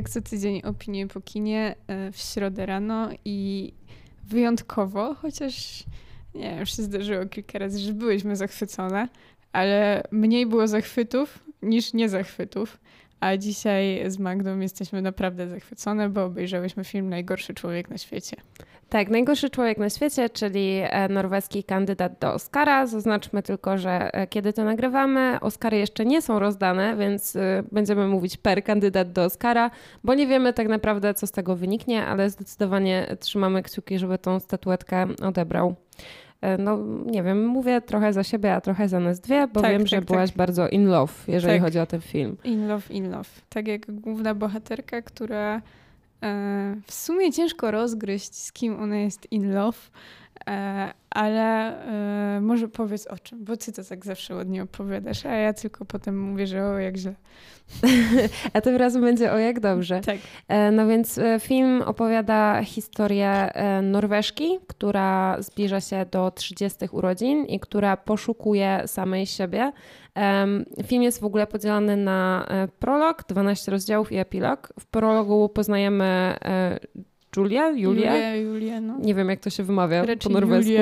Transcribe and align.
jak 0.00 0.10
co 0.10 0.20
tydzień 0.20 0.62
opinię 0.62 1.06
po 1.06 1.20
kinie 1.20 1.74
w 2.12 2.18
środę 2.18 2.66
rano 2.66 3.08
i 3.24 3.72
wyjątkowo, 4.24 5.14
chociaż 5.14 5.84
nie 6.34 6.56
już 6.60 6.76
się 6.76 6.82
zdarzyło 6.82 7.26
kilka 7.26 7.58
razy, 7.58 7.78
że 7.78 7.92
byłyśmy 7.92 8.36
zachwycone, 8.36 9.08
ale 9.52 10.02
mniej 10.10 10.46
było 10.46 10.68
zachwytów 10.68 11.38
niż 11.62 11.92
niezachwytów. 11.92 12.80
A 13.20 13.36
dzisiaj 13.36 14.10
z 14.10 14.18
Magdą 14.18 14.58
jesteśmy 14.58 15.02
naprawdę 15.02 15.48
zachwycone, 15.48 16.08
bo 16.08 16.24
obejrzałyśmy 16.24 16.84
film 16.84 17.08
Najgorszy 17.08 17.54
człowiek 17.54 17.90
na 17.90 17.98
świecie. 17.98 18.36
Tak, 18.90 19.08
najgorszy 19.08 19.50
człowiek 19.50 19.78
na 19.78 19.90
świecie, 19.90 20.30
czyli 20.30 20.80
e, 20.82 21.08
norweski 21.08 21.64
kandydat 21.64 22.12
do 22.20 22.34
Oscara. 22.34 22.86
Zaznaczmy 22.86 23.42
tylko, 23.42 23.78
że 23.78 24.14
e, 24.14 24.26
kiedy 24.26 24.52
to 24.52 24.64
nagrywamy, 24.64 25.38
Oscary 25.40 25.78
jeszcze 25.78 26.04
nie 26.04 26.22
są 26.22 26.38
rozdane, 26.38 26.96
więc 26.96 27.36
e, 27.36 27.62
będziemy 27.72 28.08
mówić 28.08 28.36
per 28.36 28.64
kandydat 28.64 29.12
do 29.12 29.24
Oscara, 29.24 29.70
bo 30.04 30.14
nie 30.14 30.26
wiemy 30.26 30.52
tak 30.52 30.68
naprawdę, 30.68 31.14
co 31.14 31.26
z 31.26 31.30
tego 31.30 31.56
wyniknie, 31.56 32.06
ale 32.06 32.30
zdecydowanie 32.30 33.16
trzymamy 33.20 33.62
kciuki, 33.62 33.98
żeby 33.98 34.18
tą 34.18 34.40
statuetkę 34.40 35.06
odebrał. 35.22 35.74
No 36.58 36.78
nie 37.06 37.22
wiem, 37.22 37.46
mówię 37.46 37.80
trochę 37.80 38.12
za 38.12 38.24
siebie, 38.24 38.54
a 38.54 38.60
trochę 38.60 38.88
za 38.88 39.00
nas 39.00 39.20
dwie, 39.20 39.48
bo 39.52 39.60
tak, 39.60 39.70
wiem, 39.70 39.80
tak, 39.80 39.88
że 39.88 39.96
tak. 39.96 40.04
byłaś 40.04 40.32
bardzo 40.32 40.68
in 40.68 40.86
love, 40.86 41.12
jeżeli 41.28 41.54
tak. 41.54 41.62
chodzi 41.62 41.78
o 41.78 41.86
ten 41.86 42.00
film. 42.00 42.36
In 42.44 42.68
love, 42.68 42.94
in 42.94 43.10
love. 43.10 43.28
Tak 43.48 43.68
jak 43.68 43.90
główna 43.90 44.34
bohaterka, 44.34 45.02
która 45.02 45.62
w 46.86 46.92
sumie 46.92 47.32
ciężko 47.32 47.70
rozgryźć, 47.70 48.34
z 48.34 48.52
kim 48.52 48.80
ona 48.80 48.96
jest 48.96 49.32
in 49.32 49.54
love, 49.54 49.78
e, 49.78 50.29
ale 51.10 51.76
e, 52.36 52.40
może 52.40 52.68
powiedz 52.68 53.06
o 53.06 53.18
czym, 53.18 53.44
bo 53.44 53.56
ty 53.56 53.72
to 53.72 53.84
tak 53.84 54.06
zawsze 54.06 54.34
ładnie 54.34 54.62
opowiadasz, 54.62 55.26
a 55.26 55.34
ja 55.34 55.52
tylko 55.52 55.84
potem 55.84 56.20
mówię, 56.30 56.46
że 56.46 56.66
o 56.66 56.78
jak 56.78 56.96
źle. 56.96 57.14
a 58.52 58.60
tym 58.60 58.76
razem 58.76 59.02
będzie 59.02 59.32
o 59.32 59.38
jak 59.38 59.60
dobrze. 59.60 60.00
Tak. 60.00 60.16
No 60.72 60.86
więc 60.86 61.20
film 61.40 61.82
opowiada 61.82 62.62
historię 62.64 63.50
Norweżki, 63.82 64.58
która 64.66 65.36
zbliża 65.42 65.80
się 65.80 66.06
do 66.10 66.30
30 66.30 66.78
urodzin 66.92 67.44
i 67.44 67.60
która 67.60 67.96
poszukuje 67.96 68.82
samej 68.86 69.26
siebie 69.26 69.72
Film 70.86 71.02
jest 71.02 71.20
w 71.20 71.24
ogóle 71.24 71.46
podzielony 71.46 71.96
na 71.96 72.46
e, 72.48 72.68
prolog, 72.68 73.24
12 73.28 73.70
rozdziałów 73.70 74.12
i 74.12 74.16
epilog. 74.16 74.72
W 74.80 74.86
prologu 74.86 75.48
poznajemy 75.48 76.04
e, 76.04 76.78
Julia, 77.36 77.70
Julia, 77.70 78.14
Julia, 78.16 78.36
Julia 78.36 78.80
no. 78.80 78.98
nie 78.98 79.14
wiem 79.14 79.28
jak 79.28 79.40
to 79.40 79.50
się 79.50 79.62
wymawia 79.62 80.00
Raczej 80.00 80.16
po 80.16 80.28
norwesku, 80.28 80.72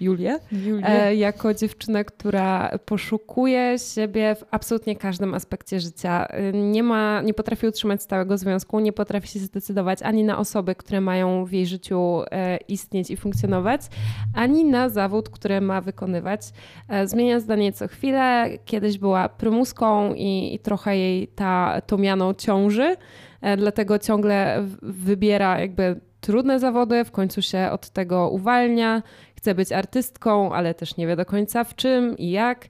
Julię, 0.00 0.38
Julię. 0.52 0.88
E, 0.88 1.14
jako 1.14 1.54
dziewczynę, 1.54 2.04
która 2.04 2.78
poszukuje 2.84 3.78
siebie 3.78 4.34
w 4.34 4.44
absolutnie 4.50 4.96
każdym 4.96 5.34
aspekcie 5.34 5.80
życia. 5.80 6.26
E, 6.26 6.52
nie 6.52 6.82
ma, 6.82 7.22
nie 7.22 7.34
potrafi 7.34 7.66
utrzymać 7.66 8.02
stałego 8.02 8.38
związku, 8.38 8.80
nie 8.80 8.92
potrafi 8.92 9.28
się 9.28 9.38
zdecydować 9.38 10.02
ani 10.02 10.24
na 10.24 10.38
osoby, 10.38 10.74
które 10.74 11.00
mają 11.00 11.44
w 11.44 11.52
jej 11.52 11.66
życiu 11.66 12.22
e, 12.30 12.56
istnieć 12.56 13.10
i 13.10 13.16
funkcjonować, 13.16 13.80
ani 14.34 14.64
na 14.64 14.88
zawód, 14.88 15.28
który 15.28 15.60
ma 15.60 15.80
wykonywać. 15.80 16.40
E, 16.88 17.06
zmienia 17.06 17.40
zdanie 17.40 17.72
co 17.72 17.88
chwilę. 17.88 18.48
Kiedyś 18.64 18.98
była 18.98 19.28
prymuską 19.28 20.14
i, 20.14 20.54
i 20.54 20.58
trochę 20.58 20.96
jej 20.96 21.28
ta, 21.28 21.80
to 21.86 21.98
miano 21.98 22.34
ciąży. 22.34 22.96
E, 23.40 23.56
dlatego 23.56 23.98
ciągle 23.98 24.64
wybiera 24.82 25.60
jakby 25.60 26.00
trudne 26.20 26.58
zawody, 26.58 27.04
w 27.04 27.10
końcu 27.10 27.42
się 27.42 27.68
od 27.70 27.90
tego 27.90 28.30
uwalnia, 28.30 29.02
chce 29.36 29.54
być 29.54 29.72
artystką, 29.72 30.52
ale 30.52 30.74
też 30.74 30.96
nie 30.96 31.06
wie 31.06 31.16
do 31.16 31.24
końca 31.24 31.64
w 31.64 31.74
czym 31.74 32.18
i 32.18 32.30
jak. 32.30 32.68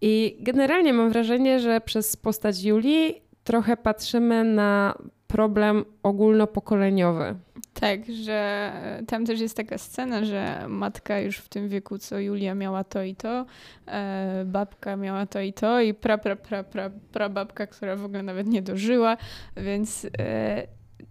I 0.00 0.36
generalnie 0.40 0.92
mam 0.92 1.10
wrażenie, 1.10 1.60
że 1.60 1.80
przez 1.80 2.16
postać 2.16 2.62
Julii 2.62 3.22
trochę 3.44 3.76
patrzymy 3.76 4.44
na 4.44 4.98
problem 5.26 5.84
ogólnopokoleniowy. 6.02 7.34
Tak, 7.80 8.00
że 8.24 8.72
tam 9.06 9.26
też 9.26 9.40
jest 9.40 9.56
taka 9.56 9.78
scena, 9.78 10.24
że 10.24 10.64
matka 10.68 11.20
już 11.20 11.36
w 11.38 11.48
tym 11.48 11.68
wieku, 11.68 11.98
co 11.98 12.18
Julia 12.18 12.54
miała 12.54 12.84
to 12.84 13.02
i 13.02 13.14
to, 13.14 13.46
e, 13.86 14.44
babka 14.46 14.96
miała 14.96 15.26
to 15.26 15.40
i 15.40 15.52
to 15.52 15.80
i 15.80 15.94
pra, 15.94 16.18
pra, 16.18 16.36
pra, 16.36 16.64
pra, 16.64 16.90
pra 17.12 17.28
babka, 17.28 17.66
która 17.66 17.96
w 17.96 18.04
ogóle 18.04 18.22
nawet 18.22 18.46
nie 18.46 18.62
dożyła, 18.62 19.16
więc 19.56 20.06
e, 20.18 20.66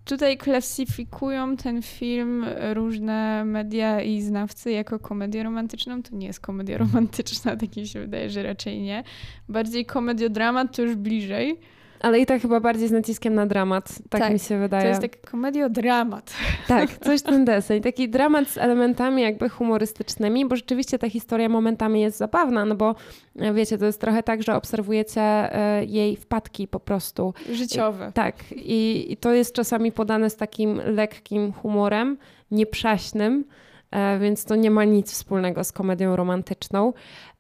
tutaj 0.05 0.37
klasyfikują 0.37 1.57
ten 1.57 1.81
film 1.81 2.45
różne 2.73 3.45
media 3.45 4.01
i 4.01 4.21
znawcy 4.21 4.71
jako 4.71 4.99
komedię 4.99 5.43
romantyczną. 5.43 6.03
To 6.03 6.15
nie 6.15 6.27
jest 6.27 6.39
komedia 6.39 6.77
romantyczna, 6.77 7.55
tak 7.61 7.75
mi 7.75 7.87
się 7.87 7.99
wydaje, 7.99 8.29
że 8.29 8.43
raczej 8.43 8.81
nie. 8.81 9.03
Bardziej 9.49 9.85
komediodramat 9.85 10.75
to 10.75 10.81
już 10.81 10.95
bliżej. 10.95 11.59
Ale 12.05 12.19
i 12.19 12.25
tak 12.25 12.41
chyba 12.41 12.59
bardziej 12.59 12.87
z 12.87 12.91
naciskiem 12.91 13.33
na 13.33 13.45
dramat, 13.45 13.89
tak, 14.09 14.21
tak 14.21 14.33
mi 14.33 14.39
się 14.39 14.59
wydaje. 14.59 14.83
To 14.83 14.89
jest 14.89 15.01
taki 15.01 15.19
komediodramat. 15.19 16.33
Tak, 16.67 16.97
coś 16.97 17.21
ten 17.21 17.45
deseń. 17.45 17.81
Taki 17.81 18.09
dramat 18.09 18.49
z 18.49 18.57
elementami 18.57 19.21
jakby 19.21 19.49
humorystycznymi, 19.49 20.45
bo 20.45 20.55
rzeczywiście 20.55 20.99
ta 20.99 21.09
historia 21.09 21.49
momentami 21.49 22.01
jest 22.01 22.17
zabawna, 22.17 22.65
no 22.65 22.75
bo 22.75 22.95
e, 23.39 23.53
wiecie, 23.53 23.77
to 23.77 23.85
jest 23.85 24.01
trochę 24.01 24.23
tak, 24.23 24.43
że 24.43 24.55
obserwujecie 24.55 25.21
e, 25.21 25.85
jej 25.85 26.15
wpadki 26.15 26.67
po 26.67 26.79
prostu. 26.79 27.33
Życiowe. 27.51 28.11
Tak. 28.13 28.35
I, 28.51 29.05
I 29.09 29.17
to 29.17 29.33
jest 29.33 29.55
czasami 29.55 29.91
podane 29.91 30.29
z 30.29 30.35
takim 30.35 30.81
lekkim 30.85 31.51
humorem, 31.51 32.17
nieprzaśnym, 32.51 33.45
e, 33.91 34.19
więc 34.19 34.45
to 34.45 34.55
nie 34.55 34.71
ma 34.71 34.83
nic 34.83 35.11
wspólnego 35.11 35.63
z 35.63 35.71
komedią 35.71 36.15
romantyczną. 36.15 36.93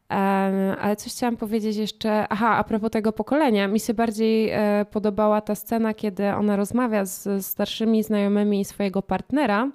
Ale 0.09 0.95
coś 0.95 1.11
chciałam 1.11 1.37
powiedzieć 1.37 1.77
jeszcze. 1.77 2.27
Aha, 2.29 2.55
a 2.57 2.63
propos 2.63 2.91
tego 2.91 3.11
pokolenia. 3.11 3.67
Mi 3.67 3.79
się 3.79 3.93
bardziej 3.93 4.49
e, 4.49 4.85
podobała 4.91 5.41
ta 5.41 5.55
scena, 5.55 5.93
kiedy 5.93 6.27
ona 6.29 6.55
rozmawia 6.55 7.05
z 7.05 7.45
starszymi 7.45 8.03
znajomymi 8.03 8.65
swojego 8.65 9.01
partnera. 9.01 9.71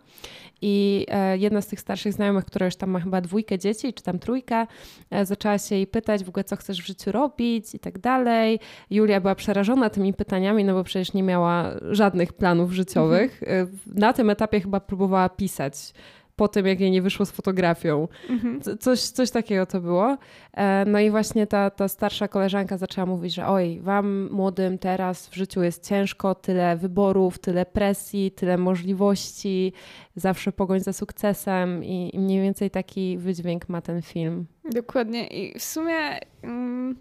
I 0.62 1.06
e, 1.08 1.38
jedna 1.38 1.60
z 1.60 1.66
tych 1.66 1.80
starszych 1.80 2.12
znajomych, 2.12 2.44
która 2.44 2.66
już 2.66 2.76
tam 2.76 2.91
ma 2.91 3.00
chyba 3.00 3.20
dwójkę 3.20 3.58
dzieci, 3.58 3.94
czy 3.94 4.02
tam 4.02 4.18
trójkę, 4.18 4.66
e, 5.10 5.26
zaczęła 5.26 5.58
się 5.58 5.74
jej 5.74 5.86
pytać 5.86 6.24
w 6.24 6.28
ogóle, 6.28 6.44
co 6.44 6.56
chcesz 6.56 6.82
w 6.82 6.86
życiu 6.86 7.12
robić 7.12 7.74
i 7.74 7.78
tak 7.78 7.98
dalej. 7.98 8.60
Julia 8.91 9.20
była 9.20 9.34
przerażona 9.34 9.91
tymi 9.91 10.14
pytaniami, 10.14 10.64
no 10.64 10.74
bo 10.74 10.84
przecież 10.84 11.12
nie 11.12 11.22
miała 11.22 11.70
żadnych 11.91 12.32
planów 12.32 12.72
życiowych. 12.72 13.42
Mhm. 13.42 13.78
Na 13.86 14.12
tym 14.12 14.30
etapie 14.30 14.60
chyba 14.60 14.80
próbowała 14.80 15.28
pisać 15.28 15.92
po 16.41 16.49
tym, 16.49 16.67
jak 16.67 16.81
jej 16.81 16.91
nie 16.91 17.03
wyszło 17.03 17.27
z 17.27 17.31
fotografią. 17.31 18.09
Mhm. 18.28 18.61
Coś, 18.78 19.01
coś 19.01 19.31
takiego 19.31 19.67
to 19.67 19.81
było. 19.81 20.17
E, 20.53 20.84
no 20.84 21.01
i 21.01 21.11
właśnie 21.11 21.47
ta, 21.47 21.71
ta 21.71 21.89
starsza 21.89 22.28
koleżanka 22.28 22.77
zaczęła 22.77 23.06
mówić, 23.06 23.34
że 23.34 23.47
oj, 23.47 23.81
wam 23.81 24.28
młodym 24.31 24.78
teraz 24.78 25.28
w 25.28 25.34
życiu 25.34 25.62
jest 25.62 25.89
ciężko, 25.89 26.34
tyle 26.34 26.77
wyborów, 26.77 27.39
tyle 27.39 27.67
presji, 27.67 28.31
tyle 28.31 28.59
możliwości, 28.59 29.73
zawsze 30.17 30.53
pogoń 30.53 30.81
za 30.81 30.93
sukcesem 30.93 31.84
i, 31.84 32.11
i 32.15 32.19
mniej 32.19 32.41
więcej 32.41 32.71
taki 32.71 33.19
wydźwięk 33.19 33.69
ma 33.69 33.81
ten 33.81 34.03
film. 34.03 34.47
Dokładnie 34.72 35.27
i 35.27 35.59
w 35.59 35.62
sumie... 35.62 36.19
Mm 36.43 36.97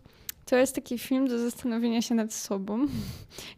to 0.50 0.58
jest 0.58 0.76
taki 0.76 1.00
film 1.00 1.28
do 1.28 1.40
zastanowienia 1.40 2.02
się 2.02 2.16
nad 2.16 2.34
sobą. 2.34 2.86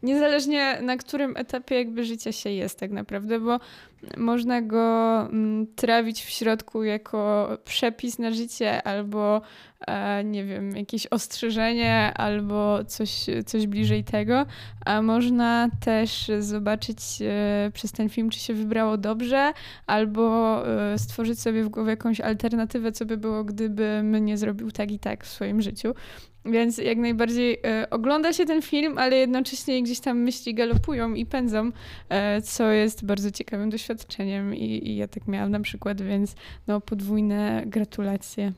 Niezależnie 0.04 0.82
na 0.82 0.98
którym 0.98 1.38
etapie 1.38 1.76
jakby 1.76 2.04
życia 2.04 2.32
się 2.32 2.50
jest 2.50 2.80
tak 2.80 2.92
naprawdę, 2.92 3.40
bo 3.40 3.60
można 4.18 4.62
go 4.62 5.20
mm, 5.22 5.68
trawić 5.76 6.24
w 6.24 6.30
środku 6.30 6.84
jako 6.84 7.50
przepis 7.64 8.20
na 8.20 8.32
życie 8.32 8.84
albo 8.84 9.42
e, 9.88 10.24
nie 10.24 10.46
wiem, 10.46 10.76
jakieś 10.76 11.08
ostrzeżenie 11.08 12.14
albo 12.16 12.86
coś, 12.86 13.26
coś 13.46 13.68
bliżej 13.68 14.04
tego, 14.04 14.46
a 14.86 15.02
można 15.02 15.70
też 15.86 16.32
zobaczyć 16.40 16.98
e, 17.22 17.72
przez 17.74 17.92
ten 17.92 18.10
film, 18.10 18.30
czy 18.30 18.40
się 18.40 18.54
wybrało 18.54 18.98
dobrze, 18.98 19.54
albo 19.88 20.58
e, 20.68 21.00
stworzyć 21.00 21.40
sobie 21.40 21.64
w 21.64 21.70
głowie 21.70 21.90
jakąś 21.90 22.22
alternatywę, 22.22 22.92
co 22.92 23.06
by 23.06 23.18
było, 23.18 23.44
gdybym 23.44 24.26
nie 24.26 24.38
zrobił 24.38 24.72
tak 24.72 24.92
i 24.92 25.00
tak 25.00 25.24
w 25.24 25.30
swoim 25.30 25.62
życiu. 25.62 25.94
Więc 26.46 26.78
jak 26.78 26.98
najbardziej 26.98 27.60
e, 27.66 27.90
ogląda 27.90 28.34
się 28.34 28.46
ten 28.46 28.62
film, 28.62 28.98
ale 28.98 29.16
jednocześnie 29.16 29.84
gdzieś 29.84 30.00
tam 30.00 30.18
myśli 30.18 30.54
galopują 30.54 31.14
i 31.14 31.26
pędzą, 31.26 31.72
e, 32.10 32.42
co 32.42 32.72
jest 32.72 33.06
bardzo 33.06 33.32
ciekawym 33.32 33.70
doświadczeniem 33.70 34.56
i, 34.56 34.90
i 34.90 34.96
ja 34.96 35.08
tak 35.08 35.28
miałam 35.28 35.52
na 35.52 35.60
przykład, 35.60 36.02
więc 36.02 36.36
no 36.68 36.82
podwójne 36.82 37.64
gratulacje. 37.66 38.54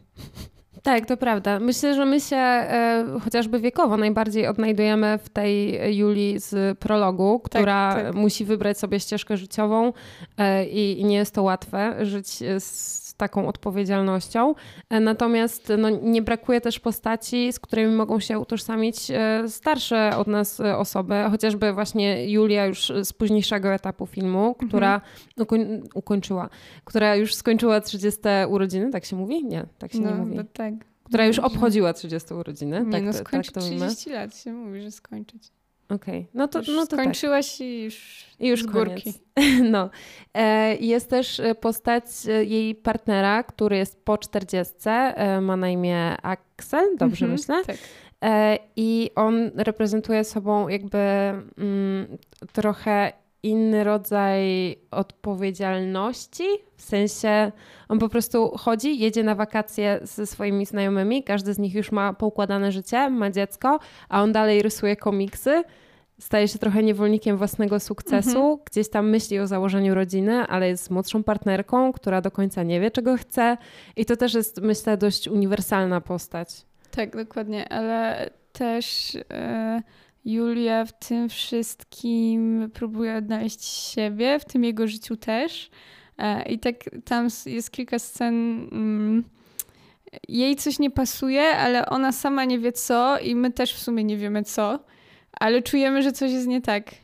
Tak, 0.84 1.06
to 1.06 1.18
prawda. 1.18 1.60
Myślę, 1.60 1.96
że 1.96 2.06
my 2.06 2.22
się 2.22 2.36
e, 2.36 3.06
chociażby 3.24 3.60
wiekowo 3.60 3.98
najbardziej 3.98 4.48
odnajdujemy 4.48 5.19
w 5.24 5.30
tej 5.30 5.80
Julii 5.98 6.40
z 6.40 6.80
prologu, 6.80 7.40
tak, 7.44 7.50
która 7.50 7.94
tak, 7.96 8.04
tak. 8.06 8.16
musi 8.16 8.46
wybrać 8.46 8.80
sobie 8.80 9.00
ścieżkę 9.00 9.38
życiową 9.38 9.94
e, 10.38 10.66
i, 10.66 11.02
i 11.02 11.06
nie 11.06 11.16
jest 11.16 11.36
to 11.36 11.44
łatwe 11.44 12.06
żyć 12.06 12.28
z 12.60 13.03
taką 13.18 13.48
odpowiedzialnością. 13.48 14.56
E, 14.89 15.00
natomiast 15.00 15.74
no, 15.77 15.89
nie 15.89 16.21
brakuje 16.21 16.62
też 16.62 16.80
postaci, 16.80 17.54
z 17.54 17.60
którymi 17.60 17.95
mogą 17.95 18.19
się 18.19 18.39
utożsamić 18.39 19.12
e, 19.12 19.44
starsze 19.48 20.18
od 20.18 20.27
nas 20.27 20.60
e, 20.60 20.77
osoby, 20.77 21.15
chociażby 21.31 21.74
właśnie 21.74 22.31
Julia 22.31 22.65
już 22.65 22.92
z 23.04 23.13
późniejszego 23.13 23.74
etapu 23.74 24.06
filmu, 24.06 24.56
która 24.56 25.01
mhm. 25.38 25.83
ukończyła, 25.94 26.50
która 26.86 27.15
już 27.15 27.36
skończyła 27.36 27.81
30 27.81 28.21
urodziny, 28.50 28.89
tak 28.92 29.06
się 29.06 29.16
mówi? 29.16 29.45
Nie, 29.45 29.66
tak 29.77 29.94
się 29.94 30.00
no, 30.00 30.09
nie 30.12 30.16
mówi. 30.16 30.39
Tak. 30.54 30.74
Która 31.04 31.25
już 31.25 31.39
obchodziła 31.39 31.94
30 31.94 32.33
urodziny. 32.33 32.83
Nie, 32.86 32.92
tak, 32.92 33.04
no 33.04 33.13
skończy 33.13 33.51
tak 33.51 33.63
to 33.63 33.69
30 33.69 34.09
lat 34.09 34.38
się 34.38 34.54
mówi, 34.54 34.81
że 34.81 34.92
skończyć. 34.92 35.51
Okej, 35.89 36.19
okay. 36.19 36.25
no 36.33 36.47
to, 36.47 36.59
już 36.59 36.68
no 36.68 36.88
to 36.88 36.95
skończyłaś 36.95 37.51
tak. 37.51 37.62
i 37.62 37.83
już, 37.83 38.25
I 38.39 38.47
już 38.47 38.63
z 38.63 38.65
górki. 38.65 39.13
No. 39.71 39.89
E, 40.33 40.75
jest 40.75 41.09
też 41.09 41.41
postać 41.62 42.03
e, 42.27 42.45
jej 42.45 42.75
partnera, 42.75 43.44
który 43.44 43.77
jest 43.77 44.06
po 44.06 44.18
40, 44.18 44.74
e, 44.85 45.41
ma 45.41 45.57
na 45.57 45.69
imię 45.69 46.18
Axel, 46.21 46.97
dobrze 46.97 47.25
mhm, 47.25 47.31
myślę? 47.31 47.63
Tak. 47.65 47.77
E, 48.24 48.57
I 48.75 49.12
on 49.15 49.51
reprezentuje 49.56 50.24
sobą 50.24 50.68
jakby 50.68 50.97
mm, 50.97 52.18
trochę 52.53 53.13
inny 53.44 53.84
rodzaj 53.84 54.75
odpowiedzialności. 54.92 56.44
W 56.75 56.81
sensie 56.81 57.51
on 57.90 58.00
po 58.00 58.10
prostu 58.10 58.57
chodzi, 58.57 59.00
jedzie 59.00 59.24
na 59.24 59.36
wakacje 59.36 60.00
ze 60.01 60.25
swoimi 60.25 60.66
znajomymi, 60.66 61.24
każdy 61.24 61.54
z 61.54 61.60
nich 61.60 61.75
już 61.75 61.92
ma 61.92 62.13
poukładane 62.13 62.72
życie, 62.72 63.10
ma 63.10 63.31
dziecko, 63.31 63.80
a 64.10 64.24
on 64.24 64.31
dalej 64.31 64.62
rysuje 64.62 64.95
komiksy. 64.95 65.63
Staje 66.19 66.48
się 66.48 66.60
trochę 66.60 66.84
niewolnikiem 66.84 67.38
własnego 67.38 67.80
sukcesu, 67.80 68.38
mhm. 68.38 68.57
gdzieś 68.66 68.90
tam 68.90 69.10
myśli 69.10 69.40
o 69.40 69.48
założeniu 69.48 69.95
rodziny, 69.95 70.48
ale 70.48 70.68
jest 70.68 70.92
młodszą 70.92 71.24
partnerką, 71.24 71.94
która 71.94 72.22
do 72.22 72.31
końca 72.31 72.63
nie 72.63 72.80
wie, 72.80 72.92
czego 72.92 73.18
chce. 73.18 73.57
I 73.95 74.06
to 74.06 74.16
też 74.18 74.34
jest, 74.34 74.62
myślę, 74.62 74.98
dość 74.98 75.28
uniwersalna 75.28 76.01
postać. 76.01 76.66
Tak, 76.92 77.16
dokładnie, 77.16 77.69
ale 77.69 78.30
też. 78.54 79.13
Yy 79.13 80.04
Julia 80.25 80.86
w 80.86 81.00
tym 81.00 81.30
wszystkim 81.30 82.70
próbuje 82.74 83.16
odnaleźć 83.16 83.64
siebie, 83.64 84.40
w 84.40 84.46
tym 84.46 84.64
jego 84.64 84.88
życiu 84.88 85.18
też. 85.18 85.70
E, 86.18 86.50
I 86.50 86.60
tak 86.60 86.75
tam 87.06 87.28
jest 87.46 87.72
kilka 87.72 88.00
scen. 88.00 88.34
Mm, 88.72 89.24
jej 90.28 90.56
coś 90.56 90.80
nie 90.80 90.92
pasuje, 90.92 91.44
ale 91.44 91.86
ona 91.86 92.12
sama 92.12 92.46
nie 92.46 92.60
wie 92.60 92.72
co, 92.72 93.20
i 93.20 93.36
my 93.36 93.52
też 93.52 93.74
w 93.74 93.80
sumie 93.80 94.04
nie 94.04 94.18
wiemy 94.18 94.44
co, 94.44 94.80
ale 95.40 95.62
czujemy, 95.62 96.04
że 96.04 96.12
coś 96.12 96.31
jest 96.31 96.48
nie 96.48 96.62
tak. 96.62 97.03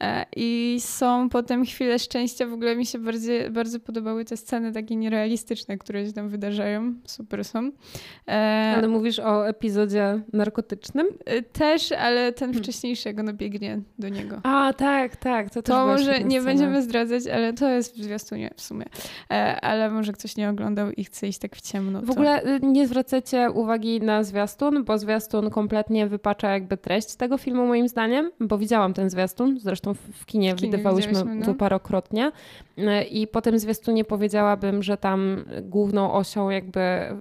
E, 0.00 0.26
I 0.36 0.76
są 0.80 1.28
potem 1.28 1.64
chwile 1.64 1.98
szczęścia. 1.98 2.46
W 2.46 2.52
ogóle 2.52 2.76
mi 2.76 2.86
się 2.86 2.98
bardzo, 2.98 3.32
bardzo 3.50 3.80
podobały 3.80 4.24
te 4.24 4.36
sceny 4.36 4.72
takie 4.72 4.96
nierealistyczne, 4.96 5.78
które 5.78 6.06
się 6.06 6.12
tam 6.12 6.28
wydarzają. 6.28 6.94
Super 7.06 7.44
są. 7.44 7.70
E, 8.28 8.32
ale 8.76 8.88
mówisz 8.88 9.18
o 9.18 9.48
epizodzie 9.48 10.20
narkotycznym? 10.32 11.06
E, 11.24 11.42
też, 11.42 11.92
ale 11.92 12.32
ten 12.32 12.48
hmm. 12.48 12.62
wcześniejszy, 12.62 13.08
jak 13.08 13.18
on 13.18 13.36
biegnie 13.36 13.80
do 13.98 14.08
niego. 14.08 14.40
A, 14.42 14.72
tak, 14.72 15.16
tak. 15.16 15.50
To, 15.50 15.62
to 15.62 15.86
może 15.86 16.20
nie 16.20 16.40
będziemy 16.40 16.82
zdradzać, 16.82 17.26
ale 17.26 17.52
to 17.52 17.68
jest 17.68 17.96
w 17.98 18.02
zwiastunie 18.02 18.50
w 18.56 18.60
sumie. 18.60 18.84
Ale 19.62 19.90
może 19.90 20.12
ktoś 20.12 20.36
nie 20.36 20.50
oglądał 20.50 20.90
i 20.90 21.04
chce 21.04 21.28
iść 21.28 21.38
tak 21.38 21.56
w 21.56 21.60
ciemno. 21.60 22.02
W 22.02 22.06
to... 22.06 22.12
ogóle 22.12 22.44
y, 22.44 22.60
nie 22.62 22.88
zwracacie 22.88 23.50
uwagi 23.50 24.00
na 24.00 24.24
zwiastun, 24.24 24.84
bo 24.84 24.98
zwiastun 24.98 25.50
kompletnie 25.50 26.06
wypacza 26.06 26.50
jakby 26.50 26.76
treść 26.76 27.14
tego 27.14 27.38
filmu 27.38 27.66
moim 27.66 27.88
zdaniem, 27.88 28.30
bo 28.40 28.58
widziałam 28.58 28.94
ten 28.94 29.10
zwiastun, 29.10 29.58
zresztą 29.58 29.89
w 29.94 30.26
kinie, 30.26 30.54
w 30.54 30.56
kinie 30.56 30.72
widywałyśmy 30.72 31.24
no. 31.24 31.46
to 31.46 31.54
parokrotnie. 31.54 32.32
E, 32.78 33.04
I 33.04 33.26
po 33.26 33.42
tym 33.42 33.58
zwiastunie 33.58 34.04
powiedziałabym, 34.04 34.82
że 34.82 34.96
tam 34.96 35.44
główną 35.62 36.12
osią 36.12 36.50
jakby 36.50 36.80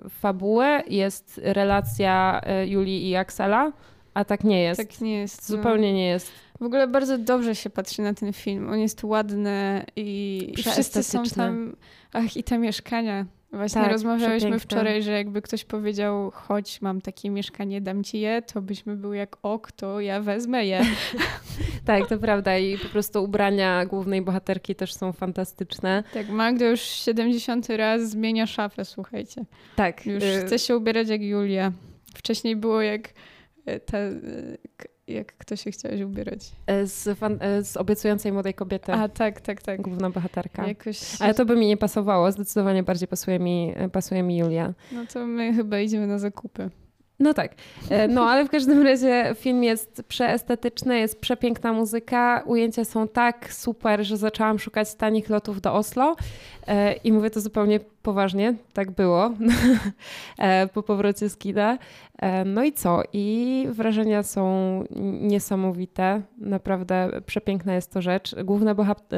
fabuły 0.09 0.65
jest 0.87 1.41
relacja 1.43 2.41
e, 2.43 2.67
Julii 2.67 3.09
i 3.09 3.15
Axela, 3.15 3.71
a 4.13 4.25
tak 4.25 4.43
nie 4.43 4.61
jest. 4.61 4.81
Tak 4.81 5.01
nie 5.01 5.19
jest. 5.19 5.49
No. 5.49 5.57
Zupełnie 5.57 5.91
no. 5.91 5.97
nie 5.97 6.07
jest. 6.07 6.31
W 6.59 6.63
ogóle 6.63 6.87
bardzo 6.87 7.17
dobrze 7.17 7.55
się 7.55 7.69
patrzy 7.69 8.01
na 8.01 8.13
ten 8.13 8.33
film. 8.33 8.69
On 8.69 8.79
jest 8.79 9.03
ładny 9.03 9.85
i, 9.95 10.49
i 10.57 10.63
wszyscy 10.63 11.03
są 11.03 11.23
tam. 11.23 11.75
Ach, 12.13 12.37
i 12.37 12.43
te 12.43 12.57
mieszkania. 12.57 13.25
Właśnie 13.51 13.81
tak, 13.81 13.91
rozmawiałyśmy 13.91 14.59
wczoraj, 14.59 15.03
że 15.03 15.11
jakby 15.11 15.41
ktoś 15.41 15.65
powiedział, 15.65 16.31
chodź, 16.31 16.81
mam 16.81 17.01
takie 17.01 17.29
mieszkanie, 17.29 17.81
dam 17.81 18.03
ci 18.03 18.19
je, 18.19 18.41
to 18.41 18.61
byśmy 18.61 18.95
były 18.95 19.17
jak 19.17 19.37
ok, 19.43 19.71
to 19.71 19.99
ja 19.99 20.21
wezmę 20.21 20.65
je. 20.65 20.81
tak, 21.85 22.09
to 22.09 22.17
prawda. 22.17 22.57
I 22.57 22.77
po 22.77 22.87
prostu 22.87 23.23
ubrania 23.23 23.85
głównej 23.85 24.21
bohaterki 24.21 24.75
też 24.75 24.93
są 24.93 25.11
fantastyczne. 25.11 26.03
Tak, 26.13 26.29
Magda 26.29 26.65
już 26.65 26.81
70 26.81 27.69
raz 27.69 28.09
zmienia 28.09 28.47
szafę, 28.47 28.85
słuchajcie. 28.85 29.45
Tak. 29.75 30.05
Już 30.05 30.23
y 30.23 30.43
chce 30.45 30.59
się 30.59 30.77
ubierać 30.77 31.09
jak 31.09 31.21
Julia. 31.21 31.71
Wcześniej 32.15 32.55
było 32.55 32.81
jak 32.81 33.09
y, 33.69 33.79
ta 33.79 33.97
y, 33.97 34.57
jak 35.09 35.37
kto 35.37 35.55
się 35.55 35.71
chciałeś 35.71 36.01
ubierać? 36.01 36.51
E, 36.67 36.85
z, 36.87 37.17
fan, 37.19 37.37
e, 37.41 37.63
z 37.63 37.77
obiecującej 37.77 38.31
młodej 38.31 38.53
kobiety. 38.53 38.93
A, 38.93 39.09
tak, 39.09 39.41
tak, 39.41 39.61
tak. 39.61 39.81
Główna 39.81 40.09
bohaterka. 40.09 40.67
Jakoś... 40.67 41.21
Ale 41.21 41.33
to 41.33 41.45
by 41.45 41.55
mi 41.55 41.67
nie 41.67 41.77
pasowało. 41.77 42.31
Zdecydowanie 42.31 42.83
bardziej 42.83 43.07
pasuje 43.07 43.39
mi, 43.39 43.73
e, 43.75 43.89
pasuje 43.89 44.23
mi 44.23 44.37
Julia. 44.37 44.73
No 44.91 45.05
to 45.13 45.27
my 45.27 45.53
chyba 45.53 45.79
idziemy 45.79 46.07
na 46.07 46.19
zakupy. 46.19 46.69
No 47.19 47.33
tak. 47.33 47.55
No 48.09 48.23
ale 48.23 48.45
w 48.45 48.49
każdym 48.49 48.83
razie 48.83 49.35
film 49.35 49.63
jest 49.63 50.03
przeestetyczny, 50.07 50.99
jest 50.99 51.21
przepiękna 51.21 51.73
muzyka, 51.73 52.43
ujęcia 52.45 52.85
są 52.85 53.07
tak 53.07 53.53
super, 53.53 54.05
że 54.05 54.17
zaczęłam 54.17 54.59
szukać 54.59 54.95
tanich 54.95 55.29
lotów 55.29 55.61
do 55.61 55.73
Oslo 55.73 56.15
i 57.03 57.11
mówię 57.11 57.29
to 57.29 57.41
zupełnie 57.41 57.79
poważnie, 58.03 58.53
tak 58.73 58.91
było 58.91 59.31
po 60.73 60.83
powrocie 60.83 61.29
z 61.29 61.37
kina. 61.37 61.77
E, 62.21 62.45
no 62.45 62.63
i 62.63 62.73
co? 62.73 63.01
I 63.13 63.67
wrażenia 63.71 64.23
są 64.23 64.43
niesamowite. 65.21 66.21
Naprawdę 66.37 67.09
przepiękna 67.25 67.75
jest 67.75 67.93
to 67.93 68.01
rzecz. 68.01 68.35
Główna, 68.43 68.75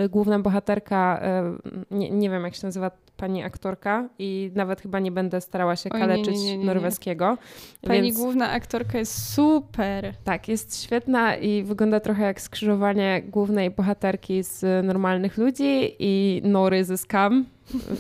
główna 0.10 0.40
bohaterka, 0.40 1.20
e, 1.22 1.58
nie, 1.92 2.10
nie 2.12 2.30
wiem 2.30 2.44
jak 2.44 2.56
się 2.56 2.68
nazywa 2.68 2.92
pani 3.22 3.44
aktorka 3.44 4.10
i 4.20 4.52
nawet 4.56 4.82
chyba 4.82 5.00
nie 5.00 5.12
będę 5.12 5.42
starała 5.42 5.76
się 5.76 5.90
kaleczyć 5.90 6.28
Oj, 6.28 6.44
nie, 6.44 6.46
nie, 6.46 6.58
nie, 6.58 6.66
norweskiego. 6.66 7.38
Pani 7.82 8.02
więc... 8.02 8.18
główna 8.18 8.52
aktorka 8.52 8.98
jest 8.98 9.34
super. 9.34 10.14
Tak, 10.24 10.48
jest 10.48 10.84
świetna 10.84 11.36
i 11.36 11.64
wygląda 11.64 12.00
trochę 12.00 12.24
jak 12.24 12.42
skrzyżowanie 12.42 13.22
głównej 13.28 13.72
bohaterki 13.72 14.44
z 14.44 14.86
normalnych 14.86 15.38
ludzi 15.38 15.96
i 16.00 16.42
Nory 16.44 16.84
ze 16.84 16.98
Scam. 16.98 17.46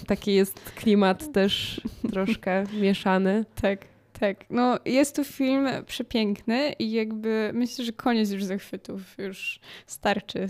Taki 0.07 0.33
jest 0.33 0.71
klimat 0.75 1.31
też 1.31 1.81
troszkę 2.12 2.63
mieszany. 2.81 3.45
Tak. 3.62 3.91
Tak, 4.19 4.38
no 4.50 4.79
jest 4.85 5.15
to 5.15 5.24
film 5.24 5.67
przepiękny 5.85 6.74
i 6.79 6.91
jakby 6.91 7.51
myślę, 7.53 7.85
że 7.85 7.91
koniec 7.91 8.31
już 8.31 8.44
zachwytów, 8.44 9.01
już 9.17 9.59
starczy. 9.85 10.47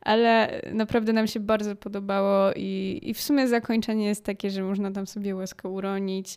Ale 0.00 0.60
naprawdę 0.72 1.12
nam 1.12 1.26
się 1.26 1.40
bardzo 1.40 1.76
podobało 1.76 2.52
i, 2.56 3.00
i 3.02 3.14
w 3.14 3.20
sumie 3.20 3.48
zakończenie 3.48 4.06
jest 4.06 4.24
takie, 4.24 4.50
że 4.50 4.62
można 4.62 4.90
tam 4.90 5.06
sobie 5.06 5.34
łaskę 5.34 5.68
uronić 5.68 6.36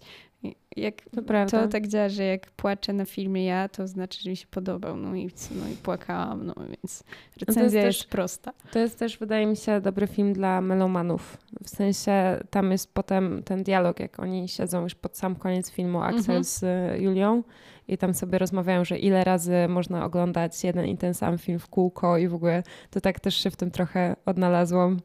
jak 0.77 1.01
to, 1.01 1.21
to 1.51 1.67
tak 1.67 1.87
działa, 1.87 2.09
że 2.09 2.23
jak 2.23 2.51
płaczę 2.51 2.93
na 2.93 3.05
filmie 3.05 3.45
ja, 3.45 3.69
to 3.69 3.87
znaczy, 3.87 4.21
że 4.23 4.29
mi 4.29 4.35
się 4.35 4.47
podobał. 4.47 4.97
No 4.97 5.15
i, 5.15 5.29
no 5.51 5.69
i 5.69 5.75
płakałam, 5.75 6.45
no 6.45 6.53
więc 6.67 7.03
recenzja 7.39 7.61
no 7.61 7.63
jest, 7.63 7.75
jest 7.75 7.99
też, 7.99 8.07
prosta. 8.07 8.53
To 8.71 8.79
jest 8.79 8.99
też, 8.99 9.17
wydaje 9.17 9.45
mi 9.45 9.55
się, 9.57 9.81
dobry 9.81 10.07
film 10.07 10.33
dla 10.33 10.61
melomanów. 10.61 11.37
W 11.63 11.69
sensie 11.69 12.39
tam 12.49 12.71
jest 12.71 12.93
potem 12.93 13.43
ten 13.43 13.63
dialog, 13.63 13.99
jak 13.99 14.19
oni 14.19 14.47
siedzą 14.47 14.83
już 14.83 14.95
pod 14.95 15.17
sam 15.17 15.35
koniec 15.35 15.71
filmu, 15.71 16.01
Axel 16.01 16.35
mhm. 16.35 16.43
z 16.43 16.63
Julią 17.01 17.43
i 17.87 17.97
tam 17.97 18.13
sobie 18.13 18.37
rozmawiają, 18.37 18.85
że 18.85 18.97
ile 18.97 19.23
razy 19.23 19.53
można 19.69 20.05
oglądać 20.05 20.63
jeden 20.63 20.85
i 20.85 20.97
ten 20.97 21.13
sam 21.13 21.37
film 21.37 21.59
w 21.59 21.67
kółko 21.67 22.17
i 22.17 22.27
w 22.27 22.33
ogóle 22.33 22.63
to 22.89 23.01
tak 23.01 23.19
też 23.19 23.35
się 23.35 23.49
w 23.49 23.55
tym 23.55 23.71
trochę 23.71 24.15
odnalazłam. 24.25 24.99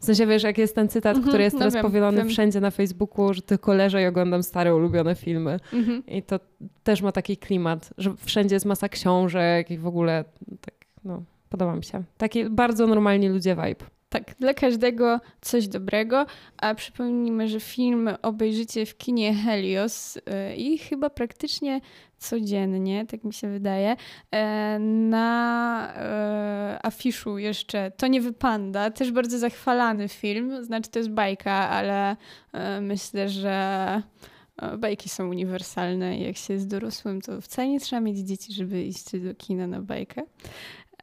W 0.00 0.04
sensie 0.04 0.26
wiesz, 0.26 0.42
jak 0.42 0.58
jest 0.58 0.74
ten 0.74 0.88
cytat, 0.88 1.16
mm 1.16 1.24
-hmm, 1.24 1.28
który 1.28 1.42
jest 1.44 1.54
no 1.54 1.58
teraz 1.58 1.74
wiem, 1.74 1.82
powielony 1.82 2.16
wiem. 2.16 2.28
wszędzie 2.28 2.60
na 2.60 2.70
Facebooku, 2.70 3.34
że 3.34 3.42
tylko 3.42 3.74
leżę 3.74 4.02
i 4.02 4.06
oglądam 4.06 4.42
stare 4.42 4.74
ulubione 4.74 5.14
filmy. 5.14 5.60
Mm 5.72 5.84
-hmm. 5.84 6.02
I 6.06 6.22
to 6.22 6.40
też 6.82 7.02
ma 7.02 7.12
taki 7.12 7.36
klimat, 7.36 7.90
że 7.98 8.14
wszędzie 8.16 8.56
jest 8.56 8.66
masa 8.66 8.88
książek 8.88 9.70
i 9.70 9.78
w 9.78 9.86
ogóle 9.86 10.24
tak, 10.60 10.74
no, 11.04 11.22
podoba 11.48 11.76
mi 11.76 11.84
się. 11.84 12.02
Taki 12.18 12.44
bardzo 12.44 12.86
normalni 12.86 13.28
ludzie 13.28 13.56
vibe. 13.56 13.84
Tak, 14.08 14.34
dla 14.40 14.54
każdego 14.54 15.20
coś 15.40 15.68
dobrego, 15.68 16.26
a 16.56 16.74
przypomnijmy, 16.74 17.48
że 17.48 17.60
film 17.60 18.10
obejrzycie 18.22 18.86
w 18.86 18.96
kinie 18.96 19.34
Helios 19.34 20.16
y, 20.16 20.20
i 20.56 20.78
chyba 20.78 21.10
praktycznie 21.10 21.80
codziennie, 22.20 23.06
tak 23.06 23.24
mi 23.24 23.32
się 23.32 23.48
wydaje. 23.48 23.96
E, 24.30 24.78
na 24.78 25.94
e, 25.96 26.78
afiszu 26.82 27.38
jeszcze 27.38 27.90
To 27.96 28.06
nie 28.06 28.20
wypanda, 28.20 28.90
też 28.90 29.12
bardzo 29.12 29.38
zachwalany 29.38 30.08
film, 30.08 30.64
znaczy 30.64 30.90
to 30.90 30.98
jest 30.98 31.10
bajka, 31.10 31.52
ale 31.52 32.16
e, 32.52 32.80
myślę, 32.80 33.28
że 33.28 34.02
bajki 34.78 35.08
są 35.08 35.28
uniwersalne. 35.28 36.18
Jak 36.18 36.36
się 36.36 36.54
jest 36.54 36.68
dorosłym, 36.68 37.20
to 37.20 37.40
wcale 37.40 37.68
nie 37.68 37.80
trzeba 37.80 38.00
mieć 38.00 38.18
dzieci, 38.18 38.52
żeby 38.52 38.82
iść 38.82 39.16
do 39.16 39.34
kina 39.34 39.66
na 39.66 39.80
bajkę. 39.80 40.22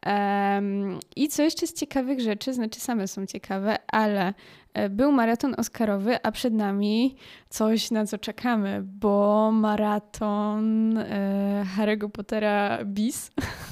Um, 0.07 0.99
I 1.15 1.27
co 1.27 1.43
jeszcze 1.43 1.67
z 1.67 1.73
ciekawych 1.73 2.19
rzeczy, 2.19 2.53
znaczy 2.53 2.79
same 2.79 3.07
są 3.07 3.25
ciekawe, 3.25 3.75
ale 3.87 4.33
e, 4.73 4.89
był 4.89 5.11
maraton 5.11 5.55
Oscarowy, 5.57 6.23
a 6.23 6.31
przed 6.31 6.53
nami 6.53 7.15
coś, 7.49 7.91
na 7.91 8.05
co 8.05 8.17
czekamy, 8.17 8.81
bo 8.83 9.51
maraton 9.51 10.97
e, 10.97 11.65
Harry'ego 11.77 12.09
Pottera 12.09 12.85
bis, 12.85 13.31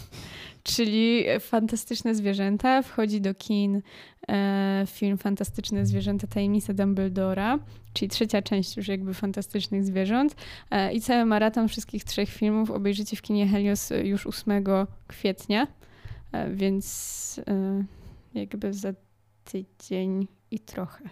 czyli 0.64 1.26
Fantastyczne 1.40 2.16
Zwierzęta. 2.16 2.82
Wchodzi 2.82 3.22
do 3.22 3.34
kin 3.34 3.82
e, 4.28 4.84
film 4.88 5.18
Fantastyczne 5.18 5.86
Zwierzęta 5.86 6.28
Tajemnice 6.28 6.74
Dumbledora, 6.74 7.60
czyli 7.94 8.10
trzecia 8.10 8.42
część 8.42 8.78
już 8.78 8.88
jakby 8.88 9.14
Fantastycznych 9.14 9.84
Zwierząt. 9.84 10.36
E, 10.72 10.94
I 10.94 11.02
cały 11.02 11.26
maraton 11.26 11.68
wszystkich 11.68 12.04
trzech 12.04 12.30
filmów 12.30 12.72
obejrzycie 12.72 13.18
w 13.18 13.22
kinie 13.22 13.48
Helios 13.48 13.90
już 14.04 14.28
8 14.28 14.64
kwietnia, 15.08 15.68
więc 16.52 17.42
e, 17.48 17.84
jakby 18.34 18.74
za 18.74 18.94
tydzień 19.44 20.28
i 20.52 20.60
trochę. 20.60 21.10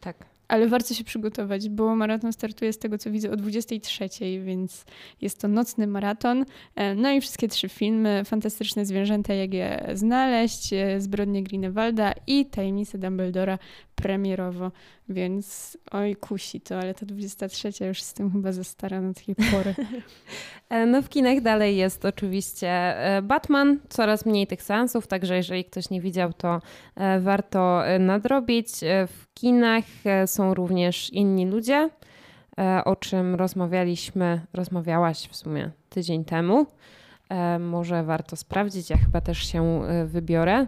Tak. 0.00 0.26
Ale 0.48 0.68
warto 0.68 0.94
się 0.94 1.04
przygotować, 1.04 1.68
bo 1.68 1.96
maraton 1.96 2.32
startuje 2.32 2.72
z 2.72 2.78
tego, 2.78 2.98
co 2.98 3.10
widzę, 3.10 3.30
o 3.30 3.36
23, 3.36 4.08
więc 4.44 4.84
jest 5.20 5.40
to 5.40 5.48
nocny 5.48 5.86
maraton. 5.86 6.44
E, 6.74 6.94
no 6.94 7.12
i 7.12 7.20
wszystkie 7.20 7.48
trzy 7.48 7.68
filmy, 7.68 8.22
Fantastyczne 8.24 8.84
Zwierzęta, 8.84 9.34
jak 9.34 9.54
je 9.54 9.90
znaleźć, 9.94 10.72
e, 10.72 11.00
Zbrodnie 11.00 11.42
Greenewalda 11.42 12.12
i 12.26 12.46
Tajemnice 12.46 12.98
Dumbledora 12.98 13.58
premierowo, 14.02 14.70
więc 15.08 15.78
oj, 15.90 16.16
kusi 16.16 16.60
to, 16.60 16.78
ale 16.78 16.94
ta 16.94 17.06
23 17.06 17.68
już 17.68 17.98
jestem 17.98 18.32
chyba 18.32 18.52
za 18.52 18.64
stara 18.64 19.00
na 19.00 19.14
takie 19.14 19.34
pory. 19.34 19.74
E, 20.68 20.86
no 20.86 21.02
w 21.02 21.08
kinach 21.08 21.40
dalej 21.40 21.76
jest 21.76 22.04
oczywiście 22.04 22.94
Batman, 23.22 23.78
coraz 23.88 24.26
mniej 24.26 24.46
tych 24.46 24.62
seansów, 24.62 25.06
także 25.06 25.36
jeżeli 25.36 25.64
ktoś 25.64 25.90
nie 25.90 26.00
widział, 26.00 26.32
to 26.32 26.60
warto 27.20 27.82
nadrobić. 27.98 28.68
W 29.08 29.34
kinach 29.34 29.84
są 30.26 30.54
również 30.54 31.10
inni 31.10 31.46
ludzie, 31.46 31.90
o 32.84 32.96
czym 32.96 33.34
rozmawialiśmy, 33.34 34.40
rozmawiałaś 34.52 35.28
w 35.28 35.36
sumie 35.36 35.70
tydzień 35.88 36.24
temu. 36.24 36.66
Może 37.60 38.04
warto 38.04 38.36
sprawdzić, 38.36 38.90
ja 38.90 38.96
chyba 38.96 39.20
też 39.20 39.38
się 39.38 39.82
wybiorę. 40.06 40.66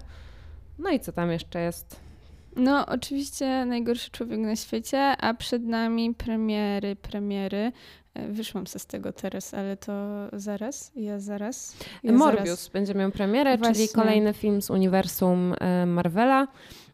No 0.78 0.90
i 0.90 1.00
co 1.00 1.12
tam 1.12 1.30
jeszcze 1.30 1.60
jest? 1.60 2.09
No, 2.56 2.86
oczywiście 2.86 3.64
najgorszy 3.64 4.10
człowiek 4.10 4.38
na 4.38 4.56
świecie, 4.56 4.98
a 4.98 5.34
przed 5.34 5.64
nami 5.64 6.14
premiery, 6.14 6.96
premiery. 6.96 7.72
E, 8.14 8.28
wyszłam 8.28 8.66
z 8.66 8.86
tego 8.86 9.12
teraz, 9.12 9.54
ale 9.54 9.76
to 9.76 9.92
zaraz, 10.32 10.92
ja 10.96 11.18
zaraz. 11.18 11.76
Ja 12.02 12.12
Morbius 12.12 12.44
zaraz. 12.44 12.68
będzie 12.68 12.94
miał 12.94 13.10
premierę, 13.10 13.58
Właśnie. 13.58 13.74
czyli 13.74 13.88
kolejny 13.88 14.32
film 14.32 14.62
z 14.62 14.70
uniwersum 14.70 15.54
e, 15.60 15.86
Marvela. 15.86 16.48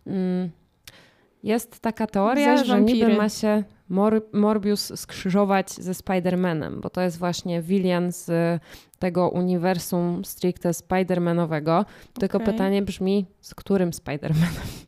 Mm, 0.07 0.51
jest 1.43 1.81
taka 1.81 2.07
teoria, 2.07 2.65
że 2.65 2.81
niby 2.81 3.17
ma 3.17 3.29
się 3.29 3.65
Mor 3.89 4.23
Morbius 4.33 5.01
skrzyżować 5.01 5.71
ze 5.71 5.93
Spider-Manem, 5.93 6.81
bo 6.81 6.91
to 6.91 7.01
jest 7.01 7.19
właśnie 7.19 7.63
Willian 7.63 8.13
z 8.13 8.31
tego 8.99 9.29
uniwersum 9.29 10.25
stricte 10.25 10.71
Spider-Manowego. 10.71 11.85
Tylko 12.21 12.39
okay. 12.39 12.53
pytanie 12.53 12.83
brzmi, 12.83 13.27
z 13.41 13.55
którym 13.55 13.91
Spider-Manem? 13.91 14.86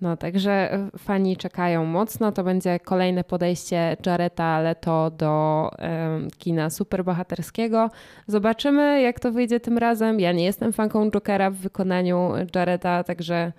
No, 0.00 0.16
także 0.16 0.72
e, 0.72 0.90
fani 0.98 1.36
czekają 1.36 1.84
mocno. 1.84 2.32
To 2.32 2.44
będzie 2.44 2.78
kolejne 2.78 3.24
podejście 3.24 3.96
Jareta 4.06 4.60
Leto 4.60 5.10
do 5.10 5.70
um, 5.78 6.28
kina 6.38 6.70
superbohaterskiego. 6.70 7.90
Zobaczymy, 8.26 9.02
jak 9.02 9.20
to 9.20 9.32
wyjdzie 9.32 9.60
tym 9.60 9.78
razem. 9.78 10.20
Ja 10.20 10.32
nie 10.32 10.44
jestem 10.44 10.72
fanką 10.72 11.10
Jokera 11.10 11.50
w 11.50 11.54
wykonaniu 11.54 12.32
Jareta, 12.54 13.04
także 13.04 13.52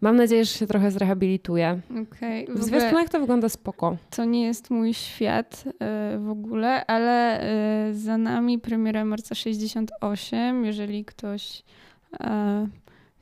mam 0.00 0.16
nadzieję, 0.16 0.44
że 0.44 0.52
się 0.52 0.66
trochę 0.66 0.90
zrehabilituje. 0.90 1.80
Okay. 1.90 2.46
W, 2.48 2.60
w 2.60 2.64
zwiastunach 2.64 3.08
to 3.08 3.20
wygląda 3.20 3.48
spoko. 3.48 3.96
To 4.10 4.24
nie 4.24 4.42
jest 4.42 4.70
mój 4.70 4.94
świat 4.94 5.64
y, 5.66 6.18
w 6.18 6.30
ogóle, 6.30 6.86
ale 6.86 7.40
y, 7.88 7.94
za 7.94 8.18
nami 8.18 8.58
premiera 8.58 9.04
marca 9.04 9.34
68. 9.34 10.64
Jeżeli 10.64 11.04
ktoś 11.04 11.62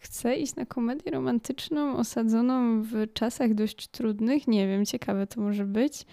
chce 0.09 0.37
iść 0.37 0.57
na 0.57 0.67
komedię 0.67 1.11
romantyczną 1.11 1.97
osadzoną 1.97 2.83
w 2.83 2.93
czasach 3.13 3.55
dość 3.55 3.89
trudnych. 3.89 4.49
Nie 4.49 4.69
wiem, 4.69 4.85
ciekawe 4.85 5.27
to 5.27 5.41
może 5.41 5.65
być. 5.65 6.07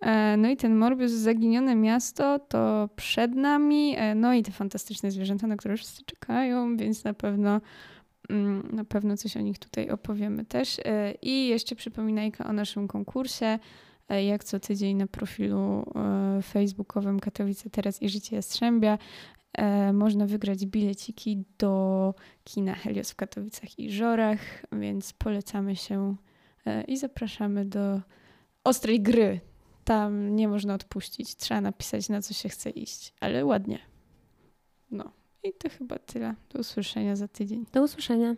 E, 0.00 0.36
no 0.36 0.48
i 0.50 0.56
ten 0.56 0.76
Morbius, 0.76 1.12
Zaginione 1.12 1.76
Miasto, 1.76 2.38
to 2.38 2.88
przed 2.96 3.34
nami. 3.34 3.94
E, 3.96 4.14
no 4.14 4.34
i 4.34 4.42
te 4.42 4.52
fantastyczne 4.52 5.10
zwierzęta, 5.10 5.46
na 5.46 5.56
które 5.56 5.76
wszyscy 5.76 6.04
czekają, 6.04 6.76
więc 6.76 7.04
na 7.04 7.14
pewno 7.14 7.60
mm, 8.28 8.68
na 8.72 8.84
pewno 8.84 9.16
coś 9.16 9.36
o 9.36 9.40
nich 9.40 9.58
tutaj 9.58 9.90
opowiemy 9.90 10.44
też. 10.44 10.78
E, 10.84 11.14
I 11.22 11.48
jeszcze 11.48 11.76
przypominajka 11.76 12.46
o 12.46 12.52
naszym 12.52 12.88
konkursie. 12.88 13.58
Jak 14.18 14.44
co 14.44 14.60
tydzień 14.60 14.96
na 14.96 15.06
profilu 15.06 15.92
facebookowym 16.42 17.20
Katowice 17.20 17.70
Teraz 17.70 18.02
i 18.02 18.08
Życie 18.08 18.36
Jastrzębia 18.36 18.98
e, 19.52 19.92
można 19.92 20.26
wygrać 20.26 20.66
bileciki 20.66 21.44
do 21.58 22.14
kina 22.44 22.74
Helios 22.74 23.10
w 23.10 23.16
Katowicach 23.16 23.78
i 23.78 23.90
Żorach, 23.90 24.40
więc 24.72 25.12
polecamy 25.12 25.76
się 25.76 26.16
e, 26.66 26.84
i 26.84 26.96
zapraszamy 26.96 27.64
do 27.64 28.00
ostrej 28.64 29.00
gry. 29.00 29.40
Tam 29.84 30.36
nie 30.36 30.48
można 30.48 30.74
odpuścić, 30.74 31.36
trzeba 31.36 31.60
napisać 31.60 32.08
na 32.08 32.22
co 32.22 32.34
się 32.34 32.48
chce 32.48 32.70
iść, 32.70 33.14
ale 33.20 33.44
ładnie. 33.44 33.78
No 34.90 35.12
i 35.42 35.52
to 35.52 35.68
chyba 35.68 35.98
tyle. 35.98 36.34
Do 36.52 36.60
usłyszenia 36.60 37.16
za 37.16 37.28
tydzień. 37.28 37.66
Do 37.72 37.82
usłyszenia. 37.82 38.36